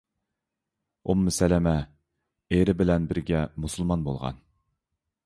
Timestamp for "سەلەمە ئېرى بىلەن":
1.35-3.05